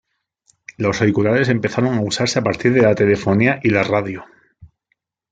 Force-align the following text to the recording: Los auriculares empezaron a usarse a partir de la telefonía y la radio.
Los 0.77 0.99
auriculares 1.01 1.47
empezaron 1.49 1.93
a 1.95 2.01
usarse 2.01 2.39
a 2.39 2.41
partir 2.41 2.73
de 2.73 2.81
la 2.81 2.95
telefonía 2.95 3.59
y 3.61 3.69
la 3.69 3.83
radio. 3.83 4.25